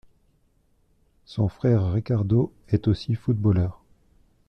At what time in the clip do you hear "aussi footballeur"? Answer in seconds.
2.87-3.83